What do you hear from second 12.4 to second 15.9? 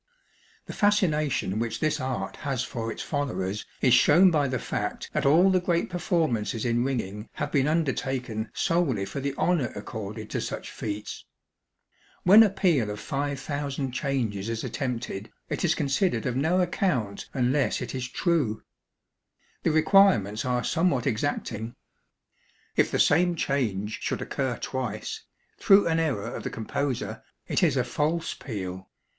a peal of five thousand changes is attempted, it is